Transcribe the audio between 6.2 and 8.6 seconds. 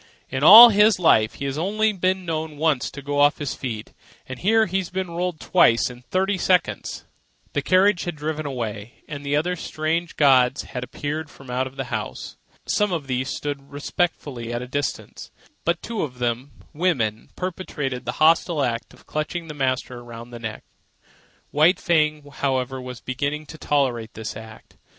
seconds." The carriage had driven